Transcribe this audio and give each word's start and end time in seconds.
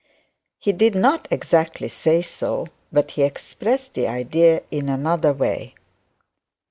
He 0.57 0.71
did 0.71 0.95
not 0.95 1.27
exactly 1.29 1.87
say 1.87 2.23
so, 2.23 2.65
but 2.91 3.11
he 3.11 3.21
expressed 3.21 3.93
the 3.93 4.07
idea 4.07 4.63
in 4.71 4.89
another 4.89 5.31
way. 5.31 5.75